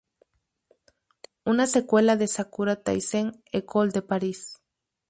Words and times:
Una 1.45 1.67
secuela 1.67 2.15
de 2.15 2.27
"Sakura 2.27 2.75
Taisen: 2.81 3.43
Ecole 3.51 3.91
de 3.91 4.01
Paris". 4.01 4.57